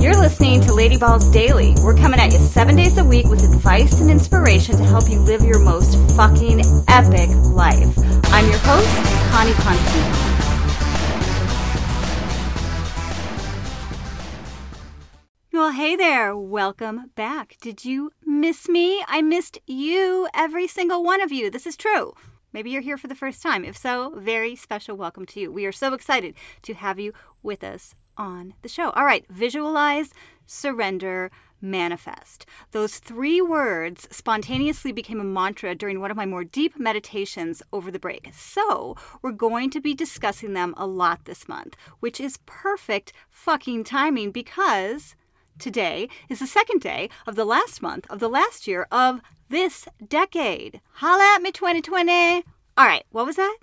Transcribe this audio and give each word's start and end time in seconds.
You're 0.00 0.16
listening 0.16 0.62
to 0.62 0.72
Lady 0.72 0.96
Balls 0.96 1.28
Daily. 1.28 1.74
We're 1.84 1.94
coming 1.94 2.20
at 2.20 2.32
you 2.32 2.38
seven 2.38 2.74
days 2.74 2.96
a 2.96 3.04
week 3.04 3.26
with 3.26 3.44
advice 3.44 4.00
and 4.00 4.10
inspiration 4.10 4.78
to 4.78 4.82
help 4.82 5.10
you 5.10 5.20
live 5.20 5.42
your 5.42 5.58
most 5.58 5.94
fucking 6.16 6.62
epic 6.88 7.28
life. 7.52 7.98
I'm 8.32 8.48
your 8.48 8.58
host, 8.60 8.88
Connie 9.30 9.52
Constantine. 9.52 10.30
Well, 15.52 15.72
hey 15.72 15.96
there. 15.96 16.34
Welcome 16.34 17.10
back. 17.14 17.58
Did 17.60 17.84
you 17.84 18.12
miss 18.24 18.70
me? 18.70 19.04
I 19.06 19.20
missed 19.20 19.58
you, 19.66 20.28
every 20.34 20.66
single 20.66 21.04
one 21.04 21.20
of 21.20 21.30
you. 21.30 21.50
This 21.50 21.66
is 21.66 21.76
true. 21.76 22.14
Maybe 22.52 22.70
you're 22.70 22.82
here 22.82 22.98
for 22.98 23.06
the 23.06 23.14
first 23.14 23.42
time. 23.42 23.64
If 23.64 23.76
so, 23.76 24.12
very 24.16 24.56
special 24.56 24.96
welcome 24.96 25.24
to 25.26 25.40
you. 25.40 25.52
We 25.52 25.66
are 25.66 25.72
so 25.72 25.94
excited 25.94 26.34
to 26.62 26.74
have 26.74 26.98
you 26.98 27.12
with 27.42 27.62
us 27.62 27.94
on 28.16 28.54
the 28.62 28.68
show. 28.68 28.90
All 28.90 29.04
right, 29.04 29.24
visualize, 29.30 30.12
surrender, 30.46 31.30
manifest. 31.60 32.46
Those 32.72 32.98
three 32.98 33.40
words 33.40 34.08
spontaneously 34.10 34.90
became 34.90 35.20
a 35.20 35.24
mantra 35.24 35.76
during 35.76 36.00
one 36.00 36.10
of 36.10 36.16
my 36.16 36.26
more 36.26 36.42
deep 36.42 36.78
meditations 36.78 37.62
over 37.72 37.90
the 37.90 37.98
break. 37.98 38.28
So, 38.34 38.96
we're 39.22 39.30
going 39.30 39.70
to 39.70 39.80
be 39.80 39.94
discussing 39.94 40.54
them 40.54 40.74
a 40.76 40.86
lot 40.86 41.26
this 41.26 41.46
month, 41.46 41.76
which 42.00 42.20
is 42.20 42.40
perfect 42.46 43.12
fucking 43.28 43.84
timing 43.84 44.32
because 44.32 45.14
today 45.58 46.08
is 46.28 46.40
the 46.40 46.46
second 46.46 46.80
day 46.80 47.10
of 47.26 47.36
the 47.36 47.44
last 47.44 47.80
month 47.80 48.06
of 48.10 48.18
the 48.18 48.28
last 48.28 48.66
year 48.66 48.88
of 48.90 49.20
this 49.50 49.88
decade. 50.08 50.80
Holla 50.94 51.34
at 51.34 51.42
me 51.42 51.50
2020. 51.50 52.44
All 52.78 52.86
right, 52.86 53.04
what 53.10 53.26
was 53.26 53.34
that? 53.34 53.58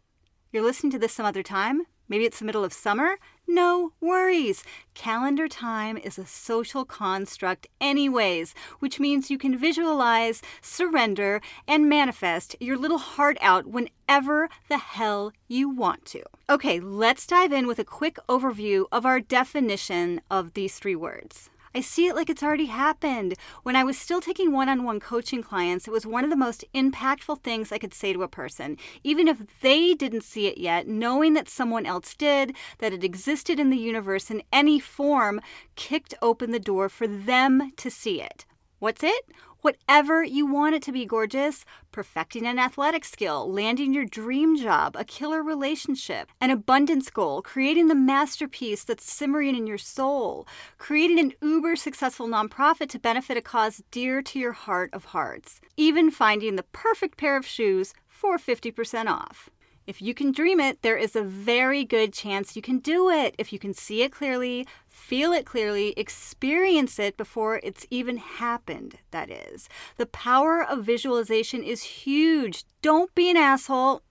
You're 0.52 0.64
listening 0.64 0.92
to 0.92 1.00
this 1.00 1.14
some 1.14 1.26
other 1.26 1.44
time? 1.44 1.84
Maybe 2.10 2.26
it's 2.26 2.40
the 2.40 2.46
middle 2.46 2.66
of 2.66 2.74
summer? 2.74 3.18
No 3.48 3.94
worries. 4.02 4.66
Calendar 4.94 5.48
time 5.48 5.98
is 5.98 6.18
a 6.18 6.26
social 6.26 6.84
construct, 6.84 7.68
anyways, 7.80 8.54
which 8.80 9.00
means 9.00 9.32
you 9.32 9.38
can 9.38 9.58
visualize, 9.58 10.42
surrender, 10.62 11.42
and 11.68 11.88
manifest 11.88 12.58
your 12.60 12.78
little 12.78 12.98
heart 12.98 13.38
out 13.40 13.66
whenever 13.66 14.50
the 14.68 14.78
hell 14.78 15.32
you 15.48 15.70
want 15.70 16.06
to. 16.08 16.22
Okay, 16.50 16.82
let's 16.82 17.26
dive 17.26 17.54
in 17.54 17.66
with 17.66 17.80
a 17.80 17.86
quick 17.86 18.18
overview 18.28 18.86
of 18.92 19.06
our 19.06 19.22
definition 19.22 20.20
of 20.30 20.54
these 20.54 20.80
three 20.80 20.96
words. 20.96 21.50
I 21.76 21.82
see 21.82 22.08
it 22.08 22.16
like 22.16 22.30
it's 22.30 22.42
already 22.42 22.66
happened. 22.66 23.36
When 23.64 23.76
I 23.76 23.84
was 23.84 23.98
still 23.98 24.22
taking 24.22 24.52
one 24.52 24.70
on 24.70 24.84
one 24.84 25.00
coaching 25.00 25.44
clients, 25.44 25.88
it 25.88 25.92
was 25.92 26.06
one 26.06 26.24
of 26.24 26.32
the 26.32 26.36
most 26.36 26.66
impactful 26.74 27.44
things 27.44 27.72
I 27.72 27.78
could 27.78 27.94
say 27.94 28.14
to 28.14 28.24
a 28.24 28.28
person. 28.28 28.78
Even 29.04 29.28
if 29.28 29.44
they 29.62 29.94
didn't 29.94 30.24
see 30.24 30.48
it 30.48 30.58
yet, 30.58 30.88
knowing 30.88 31.34
that 31.34 31.48
someone 31.50 31.86
else 31.86 32.16
did, 32.16 32.56
that 32.80 32.94
it 32.94 33.04
existed 33.04 33.60
in 33.60 33.70
the 33.70 33.78
universe 33.78 34.32
in 34.32 34.42
any 34.52 34.80
form, 34.80 35.40
kicked 35.76 36.16
open 36.22 36.52
the 36.52 36.60
door 36.60 36.90
for 36.90 37.08
them 37.08 37.72
to 37.78 37.92
see 37.92 38.22
it. 38.22 38.47
What's 38.80 39.02
it? 39.02 39.26
Whatever 39.62 40.24
you 40.24 40.46
want 40.46 40.76
it 40.76 40.84
to 40.84 40.92
be, 40.92 41.04
gorgeous. 41.04 41.66
Perfecting 41.92 42.46
an 42.46 42.60
athletic 42.60 43.06
skill, 43.06 43.52
landing 43.52 43.92
your 43.92 44.06
dream 44.06 44.56
job, 44.56 44.96
a 44.96 45.04
killer 45.04 45.42
relationship, 45.42 46.30
an 46.40 46.52
abundance 46.52 47.10
goal, 47.10 47.42
creating 47.42 47.88
the 47.88 47.96
masterpiece 47.96 48.84
that's 48.84 49.12
simmering 49.12 49.56
in 49.56 49.66
your 49.66 49.80
soul, 49.80 50.48
creating 50.78 51.18
an 51.18 51.34
uber 51.42 51.76
successful 51.76 52.28
nonprofit 52.28 52.90
to 52.90 53.00
benefit 53.00 53.36
a 53.36 53.42
cause 53.42 53.82
dear 53.90 54.22
to 54.22 54.38
your 54.38 54.54
heart 54.54 54.92
of 54.94 55.06
hearts, 55.06 55.60
even 55.76 56.12
finding 56.12 56.56
the 56.56 56.62
perfect 56.72 57.18
pair 57.18 57.36
of 57.36 57.48
shoes 57.48 57.96
for 58.08 58.38
50% 58.38 59.08
off. 59.08 59.50
If 59.88 60.02
you 60.02 60.14
can 60.14 60.34
dream 60.34 60.60
it, 60.60 60.82
there 60.82 60.98
is 60.98 61.16
a 61.16 61.24
very 61.24 61.86
good 61.86 62.12
chance 62.12 62.58
you 62.58 62.62
can 62.62 62.80
do 62.80 63.10
it. 63.10 63.34
If 63.38 63.54
you 63.54 63.58
can 63.58 63.74
see 63.74 64.04
it 64.04 64.12
clearly, 64.12 64.68
feel 64.90 65.32
it 65.32 65.46
clearly, 65.46 65.94
experience 65.96 67.00
it 67.00 67.16
before 67.16 67.62
it's 67.64 67.88
even 67.90 68.18
happened, 68.18 68.98
that 69.12 69.30
is. 69.30 69.70
The 69.96 70.06
power 70.06 70.62
of 70.62 70.84
visualization 70.84 71.64
is 71.64 71.84
huge. 71.84 72.66
Don't 72.82 73.16
be 73.16 73.30
an 73.30 73.38
asshole. 73.38 74.02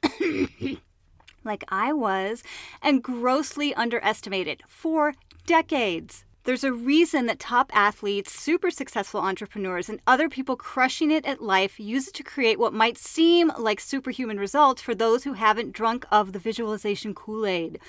like 1.44 1.62
I 1.68 1.92
was, 1.92 2.42
and 2.80 3.02
grossly 3.02 3.74
underestimated 3.74 4.62
for 4.66 5.14
decades. 5.44 6.24
There's 6.46 6.62
a 6.62 6.72
reason 6.72 7.26
that 7.26 7.40
top 7.40 7.74
athletes, 7.74 8.32
super 8.32 8.70
successful 8.70 9.20
entrepreneurs, 9.20 9.88
and 9.88 10.00
other 10.06 10.28
people 10.28 10.54
crushing 10.54 11.10
it 11.10 11.26
at 11.26 11.42
life 11.42 11.80
use 11.80 12.06
it 12.06 12.14
to 12.14 12.22
create 12.22 12.56
what 12.56 12.72
might 12.72 12.96
seem 12.96 13.50
like 13.58 13.80
superhuman 13.80 14.38
results 14.38 14.80
for 14.80 14.94
those 14.94 15.24
who 15.24 15.32
haven't 15.32 15.72
drunk 15.72 16.06
of 16.12 16.32
the 16.32 16.38
visualization 16.38 17.14
Kool 17.14 17.46
Aid. 17.46 17.80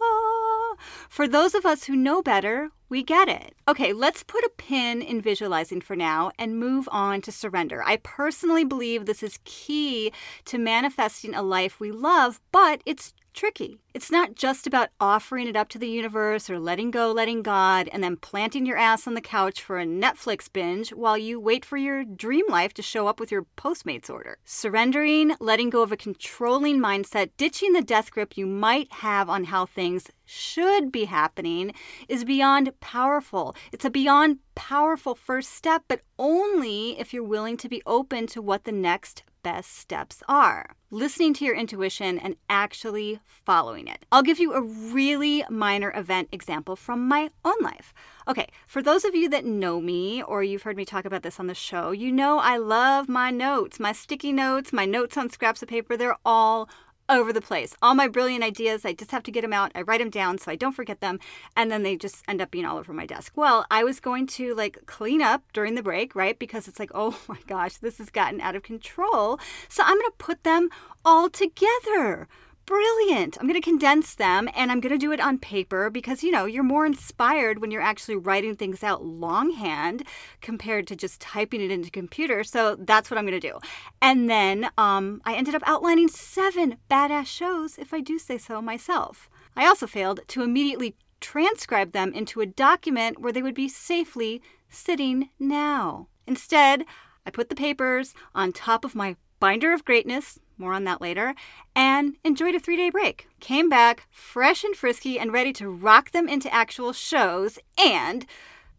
Ah. 0.00 0.76
For 1.08 1.26
those 1.26 1.56
of 1.56 1.66
us 1.66 1.84
who 1.84 1.96
know 1.96 2.22
better, 2.22 2.70
we 2.88 3.02
get 3.02 3.28
it. 3.28 3.52
Okay, 3.66 3.92
let's 3.92 4.22
put 4.22 4.44
a 4.44 4.50
pin 4.56 5.02
in 5.02 5.20
visualizing 5.20 5.80
for 5.80 5.96
now 5.96 6.30
and 6.38 6.56
move 6.56 6.88
on 6.92 7.20
to 7.22 7.32
surrender. 7.32 7.82
I 7.82 7.96
personally 7.96 8.64
believe 8.64 9.06
this 9.06 9.24
is 9.24 9.40
key 9.44 10.12
to 10.44 10.56
manifesting 10.56 11.34
a 11.34 11.42
life 11.42 11.80
we 11.80 11.90
love, 11.90 12.40
but 12.52 12.80
it's 12.86 13.12
tricky. 13.34 13.78
It's 13.92 14.10
not 14.10 14.34
just 14.34 14.66
about 14.66 14.88
offering 15.00 15.48
it 15.48 15.56
up 15.56 15.68
to 15.70 15.78
the 15.78 15.88
universe 15.88 16.48
or 16.48 16.58
letting 16.58 16.90
go, 16.90 17.12
letting 17.12 17.42
God, 17.42 17.88
and 17.92 18.02
then 18.02 18.16
planting 18.16 18.64
your 18.64 18.78
ass 18.78 19.06
on 19.06 19.14
the 19.14 19.20
couch 19.20 19.60
for 19.60 19.78
a 19.78 19.84
Netflix 19.84 20.50
binge 20.50 20.90
while 20.90 21.18
you 21.18 21.38
wait 21.38 21.64
for 21.64 21.76
your 21.76 22.04
dream 22.04 22.44
life 22.48 22.72
to 22.74 22.82
show 22.82 23.06
up 23.06 23.20
with 23.20 23.30
your 23.30 23.46
Postmates 23.56 24.08
order. 24.08 24.38
Surrendering, 24.44 25.34
letting 25.40 25.70
go 25.70 25.82
of 25.82 25.92
a 25.92 25.96
controlling 25.96 26.80
mindset, 26.80 27.30
ditching 27.36 27.72
the 27.72 27.82
death 27.82 28.10
grip 28.10 28.36
you 28.36 28.46
might 28.46 28.90
have 28.92 29.28
on 29.28 29.44
how 29.44 29.66
things 29.66 30.10
should 30.24 30.90
be 30.90 31.04
happening 31.04 31.72
is 32.08 32.24
beyond 32.24 32.72
powerful. 32.80 33.54
It's 33.72 33.84
a 33.84 33.90
beyond 33.90 34.38
powerful 34.54 35.14
first 35.14 35.52
step, 35.52 35.82
but 35.88 36.00
only 36.18 36.98
if 36.98 37.12
you're 37.12 37.22
willing 37.22 37.56
to 37.58 37.68
be 37.68 37.82
open 37.86 38.26
to 38.28 38.40
what 38.40 38.64
the 38.64 38.72
next 38.72 39.24
best 39.44 39.76
steps 39.76 40.22
are. 40.26 40.74
Listening 40.90 41.34
to 41.34 41.44
your 41.44 41.54
intuition 41.54 42.18
and 42.18 42.34
actually 42.48 43.20
following 43.44 43.86
it. 43.86 44.06
I'll 44.10 44.22
give 44.22 44.40
you 44.40 44.54
a 44.54 44.62
really 44.62 45.44
minor 45.48 45.92
event 45.94 46.30
example 46.32 46.74
from 46.74 47.06
my 47.06 47.30
own 47.44 47.60
life. 47.60 47.94
Okay, 48.26 48.48
for 48.66 48.82
those 48.82 49.04
of 49.04 49.14
you 49.14 49.28
that 49.28 49.44
know 49.44 49.80
me 49.80 50.22
or 50.22 50.42
you've 50.42 50.62
heard 50.62 50.78
me 50.78 50.86
talk 50.86 51.04
about 51.04 51.22
this 51.22 51.38
on 51.38 51.46
the 51.46 51.54
show, 51.54 51.90
you 51.90 52.10
know 52.10 52.38
I 52.38 52.56
love 52.56 53.08
my 53.08 53.30
notes, 53.30 53.78
my 53.78 53.92
sticky 53.92 54.32
notes, 54.32 54.72
my 54.72 54.86
notes 54.86 55.16
on 55.16 55.28
scraps 55.28 55.62
of 55.62 55.68
paper. 55.68 55.96
They're 55.96 56.16
all 56.24 56.68
over 57.08 57.32
the 57.32 57.40
place. 57.40 57.74
All 57.82 57.94
my 57.94 58.08
brilliant 58.08 58.44
ideas, 58.44 58.84
I 58.84 58.92
just 58.92 59.10
have 59.10 59.22
to 59.24 59.30
get 59.30 59.42
them 59.42 59.52
out. 59.52 59.72
I 59.74 59.82
write 59.82 60.00
them 60.00 60.10
down 60.10 60.38
so 60.38 60.50
I 60.50 60.56
don't 60.56 60.72
forget 60.72 61.00
them, 61.00 61.20
and 61.56 61.70
then 61.70 61.82
they 61.82 61.96
just 61.96 62.24
end 62.28 62.40
up 62.40 62.50
being 62.50 62.64
all 62.64 62.78
over 62.78 62.92
my 62.92 63.06
desk. 63.06 63.32
Well, 63.36 63.66
I 63.70 63.84
was 63.84 64.00
going 64.00 64.26
to 64.28 64.54
like 64.54 64.78
clean 64.86 65.22
up 65.22 65.42
during 65.52 65.74
the 65.74 65.82
break, 65.82 66.14
right? 66.14 66.38
Because 66.38 66.68
it's 66.68 66.78
like, 66.78 66.90
oh 66.94 67.18
my 67.28 67.38
gosh, 67.46 67.76
this 67.76 67.98
has 67.98 68.10
gotten 68.10 68.40
out 68.40 68.56
of 68.56 68.62
control. 68.62 69.38
So 69.68 69.82
I'm 69.84 69.96
going 69.96 70.10
to 70.10 70.16
put 70.18 70.44
them 70.44 70.70
all 71.04 71.28
together 71.28 72.28
brilliant. 72.66 73.36
I'm 73.38 73.46
going 73.46 73.60
to 73.60 73.64
condense 73.64 74.14
them 74.14 74.48
and 74.54 74.70
I'm 74.70 74.80
going 74.80 74.92
to 74.92 74.98
do 74.98 75.12
it 75.12 75.20
on 75.20 75.38
paper 75.38 75.90
because, 75.90 76.22
you 76.22 76.30
know, 76.30 76.44
you're 76.44 76.62
more 76.62 76.86
inspired 76.86 77.60
when 77.60 77.70
you're 77.70 77.82
actually 77.82 78.16
writing 78.16 78.56
things 78.56 78.82
out 78.82 79.04
longhand 79.04 80.04
compared 80.40 80.86
to 80.88 80.96
just 80.96 81.20
typing 81.20 81.60
it 81.60 81.70
into 81.70 81.90
computer. 81.90 82.44
So 82.44 82.76
that's 82.76 83.10
what 83.10 83.18
I'm 83.18 83.26
going 83.26 83.40
to 83.40 83.48
do. 83.48 83.58
And 84.00 84.28
then 84.28 84.70
um, 84.78 85.20
I 85.24 85.34
ended 85.34 85.54
up 85.54 85.62
outlining 85.66 86.08
seven 86.08 86.76
badass 86.90 87.26
shows, 87.26 87.78
if 87.78 87.92
I 87.92 88.00
do 88.00 88.18
say 88.18 88.38
so 88.38 88.62
myself. 88.62 89.28
I 89.56 89.66
also 89.66 89.86
failed 89.86 90.20
to 90.28 90.42
immediately 90.42 90.96
transcribe 91.20 91.92
them 91.92 92.12
into 92.12 92.40
a 92.40 92.46
document 92.46 93.20
where 93.20 93.32
they 93.32 93.42
would 93.42 93.54
be 93.54 93.68
safely 93.68 94.42
sitting 94.68 95.30
now. 95.38 96.08
Instead, 96.26 96.84
I 97.26 97.30
put 97.30 97.48
the 97.48 97.54
papers 97.54 98.14
on 98.34 98.52
top 98.52 98.84
of 98.84 98.94
my 98.94 99.16
binder 99.40 99.72
of 99.72 99.84
greatness, 99.84 100.38
more 100.58 100.72
on 100.72 100.84
that 100.84 101.00
later, 101.00 101.34
and 101.74 102.16
enjoyed 102.24 102.54
a 102.54 102.60
three 102.60 102.76
day 102.76 102.90
break. 102.90 103.28
Came 103.40 103.68
back 103.68 104.06
fresh 104.10 104.64
and 104.64 104.76
frisky 104.76 105.18
and 105.18 105.32
ready 105.32 105.52
to 105.54 105.68
rock 105.68 106.10
them 106.10 106.28
into 106.28 106.52
actual 106.52 106.92
shows, 106.92 107.58
and 107.78 108.26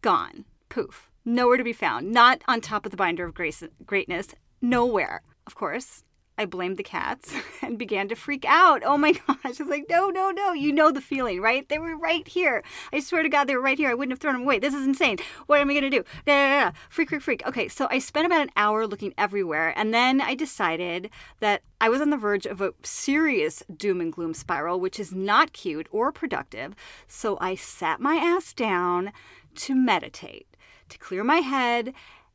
gone. 0.01 0.45
Poof. 0.69 1.09
Nowhere 1.23 1.57
to 1.57 1.63
be 1.63 1.73
found. 1.73 2.11
Not 2.11 2.41
on 2.47 2.61
top 2.61 2.85
of 2.85 2.91
the 2.91 2.97
binder 2.97 3.25
of 3.25 3.33
grace, 3.33 3.63
greatness. 3.85 4.27
Nowhere. 4.61 5.21
Of 5.47 5.55
course, 5.55 6.03
I 6.37 6.45
blamed 6.45 6.77
the 6.77 6.83
cats 6.83 7.33
and 7.61 7.77
began 7.77 8.07
to 8.09 8.15
freak 8.15 8.45
out. 8.45 8.83
Oh 8.85 8.97
my 8.97 9.11
gosh. 9.27 9.37
I 9.43 9.49
was 9.49 9.59
like, 9.61 9.85
no, 9.89 10.09
no, 10.09 10.31
no. 10.31 10.53
You 10.53 10.71
know 10.71 10.91
the 10.91 11.01
feeling, 11.01 11.41
right? 11.41 11.67
They 11.67 11.79
were 11.79 11.97
right 11.97 12.27
here. 12.27 12.63
I 12.91 12.99
swear 12.99 13.23
to 13.23 13.29
God, 13.29 13.45
they 13.45 13.55
were 13.55 13.61
right 13.61 13.77
here. 13.77 13.89
I 13.89 13.93
wouldn't 13.93 14.11
have 14.11 14.19
thrown 14.19 14.33
them 14.33 14.43
away. 14.43 14.59
This 14.59 14.73
is 14.73 14.85
insane. 14.85 15.17
What 15.47 15.59
am 15.59 15.69
I 15.69 15.73
going 15.73 15.83
to 15.83 15.89
do? 15.89 16.03
Da, 16.25 16.33
da, 16.33 16.63
da. 16.65 16.71
Freak, 16.89 17.09
freak, 17.09 17.21
freak. 17.21 17.47
Okay, 17.47 17.67
so 17.67 17.87
I 17.89 17.99
spent 17.99 18.25
about 18.25 18.41
an 18.41 18.51
hour 18.55 18.85
looking 18.85 19.13
everywhere. 19.17 19.73
And 19.77 19.93
then 19.93 20.21
I 20.21 20.35
decided 20.35 21.09
that 21.39 21.61
I 21.79 21.89
was 21.89 22.01
on 22.01 22.09
the 22.09 22.17
verge 22.17 22.45
of 22.45 22.61
a 22.61 22.73
serious 22.83 23.63
doom 23.75 24.01
and 24.01 24.11
gloom 24.11 24.33
spiral, 24.33 24.79
which 24.79 24.99
is 24.99 25.13
not 25.13 25.53
cute 25.53 25.87
or 25.91 26.11
productive. 26.11 26.75
So 27.07 27.37
I 27.39 27.55
sat 27.55 27.99
my 27.99 28.15
ass 28.15 28.53
down 28.53 29.11
to 29.55 29.75
meditate, 29.75 30.47
to 30.89 30.97
clear 30.97 31.23
my 31.23 31.37
head, 31.37 31.93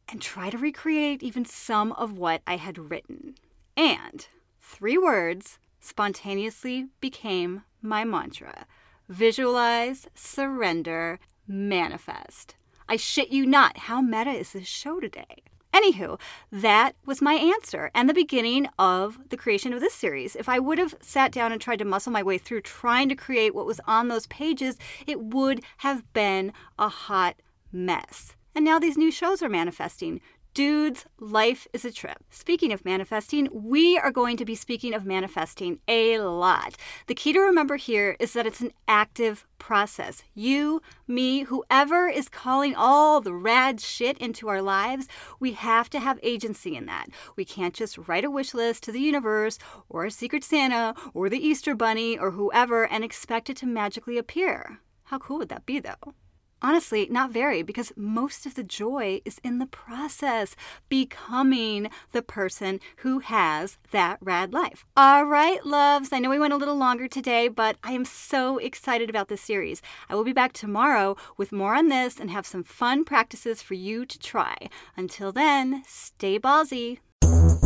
and 0.08 0.20
try 0.20 0.50
to 0.50 0.58
recreate 0.58 1.22
even 1.22 1.44
some 1.44 1.92
of 1.92 2.18
what 2.18 2.42
I 2.46 2.56
had 2.56 2.90
written. 2.90 3.34
And 3.80 4.28
three 4.60 4.98
words 4.98 5.58
spontaneously 5.80 6.88
became 7.00 7.62
my 7.80 8.04
mantra 8.04 8.66
visualize, 9.08 10.06
surrender, 10.14 11.18
manifest. 11.48 12.56
I 12.90 12.96
shit 12.96 13.30
you 13.30 13.46
not. 13.46 13.78
How 13.78 14.02
meta 14.02 14.30
is 14.30 14.52
this 14.52 14.68
show 14.68 15.00
today? 15.00 15.42
Anywho, 15.72 16.20
that 16.52 16.94
was 17.06 17.22
my 17.22 17.34
answer 17.34 17.90
and 17.94 18.06
the 18.06 18.14
beginning 18.14 18.68
of 18.78 19.18
the 19.30 19.36
creation 19.36 19.72
of 19.72 19.80
this 19.80 19.94
series. 19.94 20.36
If 20.36 20.48
I 20.48 20.58
would 20.58 20.78
have 20.78 20.94
sat 21.00 21.32
down 21.32 21.50
and 21.50 21.60
tried 21.60 21.78
to 21.78 21.84
muscle 21.86 22.12
my 22.12 22.22
way 22.22 22.36
through 22.36 22.60
trying 22.60 23.08
to 23.08 23.16
create 23.16 23.54
what 23.54 23.66
was 23.66 23.80
on 23.86 24.08
those 24.08 24.26
pages, 24.26 24.76
it 25.06 25.20
would 25.20 25.62
have 25.78 26.12
been 26.12 26.52
a 26.78 26.90
hot 26.90 27.36
mess. 27.72 28.36
And 28.54 28.64
now 28.64 28.78
these 28.78 28.98
new 28.98 29.10
shows 29.10 29.42
are 29.42 29.48
manifesting. 29.48 30.20
Dudes, 30.52 31.06
life 31.20 31.68
is 31.72 31.84
a 31.84 31.92
trip. 31.92 32.18
Speaking 32.28 32.72
of 32.72 32.84
manifesting, 32.84 33.48
we 33.52 33.96
are 33.96 34.10
going 34.10 34.36
to 34.36 34.44
be 34.44 34.56
speaking 34.56 34.92
of 34.94 35.06
manifesting 35.06 35.78
a 35.86 36.18
lot. 36.18 36.76
The 37.06 37.14
key 37.14 37.32
to 37.32 37.38
remember 37.38 37.76
here 37.76 38.16
is 38.18 38.32
that 38.32 38.46
it's 38.46 38.60
an 38.60 38.72
active 38.88 39.46
process. 39.58 40.24
You, 40.34 40.82
me, 41.06 41.44
whoever 41.44 42.08
is 42.08 42.28
calling 42.28 42.74
all 42.74 43.20
the 43.20 43.32
rad 43.32 43.80
shit 43.80 44.18
into 44.18 44.48
our 44.48 44.60
lives, 44.60 45.06
we 45.38 45.52
have 45.52 45.88
to 45.90 46.00
have 46.00 46.18
agency 46.20 46.74
in 46.74 46.86
that. 46.86 47.10
We 47.36 47.44
can't 47.44 47.74
just 47.74 47.96
write 47.96 48.24
a 48.24 48.30
wish 48.30 48.52
list 48.52 48.82
to 48.84 48.92
the 48.92 49.00
universe 49.00 49.56
or 49.88 50.04
a 50.04 50.10
secret 50.10 50.42
Santa 50.42 50.96
or 51.14 51.28
the 51.28 51.38
Easter 51.38 51.76
Bunny 51.76 52.18
or 52.18 52.32
whoever 52.32 52.88
and 52.88 53.04
expect 53.04 53.50
it 53.50 53.56
to 53.58 53.66
magically 53.66 54.18
appear. 54.18 54.80
How 55.04 55.18
cool 55.18 55.38
would 55.38 55.48
that 55.50 55.64
be, 55.64 55.78
though? 55.78 56.14
Honestly, 56.62 57.06
not 57.10 57.30
very, 57.30 57.62
because 57.62 57.92
most 57.96 58.44
of 58.44 58.54
the 58.54 58.62
joy 58.62 59.20
is 59.24 59.40
in 59.42 59.58
the 59.58 59.66
process, 59.66 60.54
becoming 60.88 61.90
the 62.12 62.22
person 62.22 62.80
who 62.98 63.20
has 63.20 63.78
that 63.92 64.18
rad 64.20 64.52
life. 64.52 64.84
All 64.96 65.24
right, 65.24 65.64
loves, 65.64 66.12
I 66.12 66.18
know 66.18 66.28
we 66.28 66.38
went 66.38 66.52
a 66.52 66.58
little 66.58 66.76
longer 66.76 67.08
today, 67.08 67.48
but 67.48 67.76
I 67.82 67.92
am 67.92 68.04
so 68.04 68.58
excited 68.58 69.08
about 69.08 69.28
this 69.28 69.40
series. 69.40 69.80
I 70.08 70.14
will 70.14 70.24
be 70.24 70.32
back 70.32 70.52
tomorrow 70.52 71.16
with 71.36 71.50
more 71.50 71.74
on 71.74 71.88
this 71.88 72.20
and 72.20 72.30
have 72.30 72.46
some 72.46 72.64
fun 72.64 73.04
practices 73.04 73.62
for 73.62 73.74
you 73.74 74.04
to 74.04 74.18
try. 74.18 74.68
Until 74.96 75.32
then, 75.32 75.82
stay 75.86 76.38
ballsy. 76.38 76.98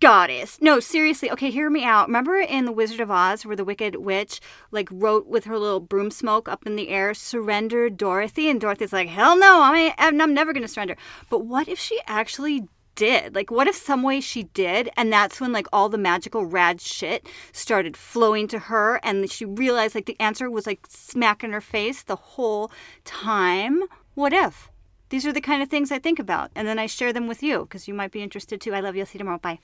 goddess. 0.00 0.58
No, 0.60 0.80
seriously. 0.80 1.30
Okay, 1.30 1.50
hear 1.50 1.70
me 1.70 1.84
out. 1.84 2.08
Remember 2.08 2.38
in 2.38 2.64
The 2.64 2.72
Wizard 2.72 3.00
of 3.00 3.10
Oz 3.10 3.44
where 3.44 3.56
the 3.56 3.64
Wicked 3.64 3.96
Witch 3.96 4.40
like 4.70 4.88
wrote 4.90 5.26
with 5.26 5.44
her 5.44 5.58
little 5.58 5.80
broom 5.80 6.10
smoke 6.10 6.48
up 6.48 6.66
in 6.66 6.76
the 6.76 6.88
air, 6.88 7.14
surrender 7.14 7.90
Dorothy, 7.90 8.48
and 8.48 8.60
Dorothy's 8.60 8.92
like, 8.92 9.08
hell 9.08 9.36
no, 9.36 9.60
I 9.60 9.94
I'm, 9.98 10.16
never 10.34 10.52
gonna 10.52 10.68
surrender. 10.68 10.96
But 11.28 11.40
what 11.40 11.68
if 11.68 11.78
she 11.78 12.00
actually 12.06 12.66
did? 12.94 13.34
Like, 13.34 13.50
what 13.50 13.68
if 13.68 13.76
some 13.76 14.02
way 14.02 14.20
she 14.20 14.44
did, 14.44 14.90
and 14.96 15.12
that's 15.12 15.40
when 15.40 15.52
like 15.52 15.66
all 15.72 15.88
the 15.88 15.98
magical 15.98 16.46
rad 16.46 16.80
shit 16.80 17.26
started 17.52 17.96
flowing 17.96 18.48
to 18.48 18.58
her, 18.58 19.00
and 19.02 19.30
she 19.30 19.44
realized 19.44 19.94
like 19.94 20.06
the 20.06 20.20
answer 20.20 20.50
was 20.50 20.66
like 20.66 20.86
smack 20.88 21.44
in 21.44 21.52
her 21.52 21.60
face 21.60 22.02
the 22.02 22.16
whole 22.16 22.70
time? 23.04 23.82
What 24.14 24.32
if? 24.32 24.70
These 25.10 25.26
are 25.26 25.32
the 25.32 25.40
kind 25.40 25.60
of 25.62 25.68
things 25.68 25.90
I 25.90 25.98
think 25.98 26.18
about, 26.18 26.52
and 26.54 26.68
then 26.68 26.78
I 26.78 26.86
share 26.86 27.12
them 27.12 27.26
with 27.26 27.42
you 27.42 27.60
because 27.60 27.88
you 27.88 27.94
might 27.94 28.12
be 28.12 28.22
interested 28.22 28.60
too. 28.60 28.72
I 28.72 28.80
love 28.80 28.94
you. 28.94 29.02
I'll 29.02 29.06
see 29.06 29.14
you 29.14 29.18
tomorrow. 29.18 29.38
Bye. 29.38 29.58